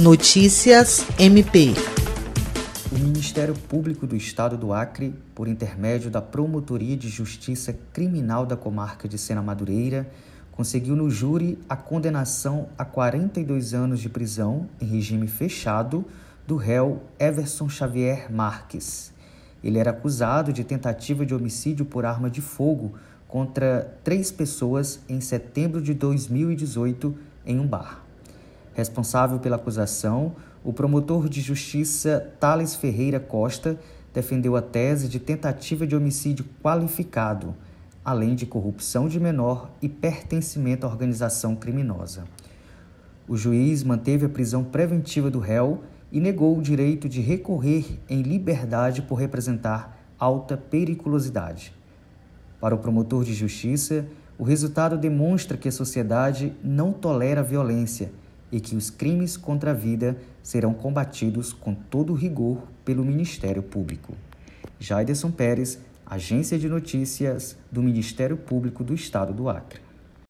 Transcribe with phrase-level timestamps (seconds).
[0.00, 1.74] Notícias MP.
[2.92, 8.56] O Ministério Público do Estado do Acre, por intermédio da Promotoria de Justiça Criminal da
[8.56, 10.08] Comarca de Sena Madureira,
[10.52, 16.04] conseguiu no júri a condenação a 42 anos de prisão em regime fechado
[16.46, 19.12] do réu Everson Xavier Marques.
[19.64, 22.94] Ele era acusado de tentativa de homicídio por arma de fogo
[23.26, 28.07] contra três pessoas em setembro de 2018 em um bar.
[28.78, 33.76] Responsável pela acusação, o promotor de justiça Thales Ferreira Costa
[34.14, 37.56] defendeu a tese de tentativa de homicídio qualificado,
[38.04, 42.22] além de corrupção de menor e pertencimento à organização criminosa.
[43.26, 45.82] O juiz manteve a prisão preventiva do réu
[46.12, 51.74] e negou o direito de recorrer em liberdade por representar alta periculosidade.
[52.60, 54.06] Para o promotor de justiça,
[54.38, 58.12] o resultado demonstra que a sociedade não tolera violência
[58.50, 64.14] e que os crimes contra a vida serão combatidos com todo rigor pelo Ministério Público.
[64.78, 69.87] Jaiderson Pérez, Agência de Notícias do Ministério Público do Estado do Acre.